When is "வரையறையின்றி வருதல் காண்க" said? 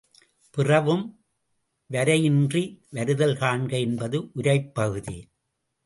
1.89-3.79